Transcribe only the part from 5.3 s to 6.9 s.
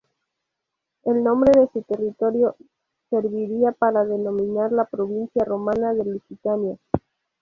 romana de Lusitania.